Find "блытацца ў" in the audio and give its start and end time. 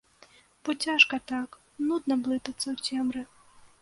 2.25-2.89